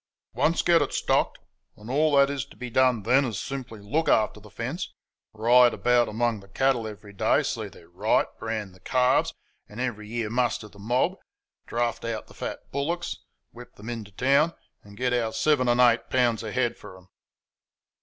"Once 0.33 0.63
get 0.63 0.81
it 0.81 0.91
STOCKED, 0.91 1.37
and 1.77 1.87
all 1.87 2.15
that 2.15 2.27
is 2.31 2.43
to 2.43 2.55
be 2.57 2.71
done 2.71 3.03
then 3.03 3.23
is 3.23 3.37
simply 3.39 3.81
to 3.81 3.85
look 3.85 4.09
after 4.09 4.39
the 4.39 4.49
fence, 4.49 4.91
ride 5.31 5.75
about 5.75 6.09
among 6.09 6.39
the 6.39 6.47
cattle 6.47 6.87
every 6.87 7.13
day, 7.13 7.43
see 7.43 7.67
they're 7.67 7.87
right, 7.87 8.25
brand 8.39 8.73
the 8.73 8.79
calves, 8.79 9.31
and 9.67 9.79
every 9.79 10.07
year 10.09 10.31
muster 10.31 10.67
the 10.67 10.79
mob, 10.79 11.17
draft 11.67 12.03
out 12.03 12.25
the 12.25 12.33
fat 12.33 12.61
bullocks, 12.71 13.17
whip 13.51 13.75
them 13.75 13.91
into 13.91 14.11
town, 14.13 14.55
and 14.81 14.97
get 14.97 15.13
our 15.13 15.31
seven 15.31 15.67
and 15.69 15.79
eight 15.79 16.09
pounds 16.09 16.41
a 16.41 16.51
head 16.51 16.75
for 16.79 16.95
them." 16.95 17.07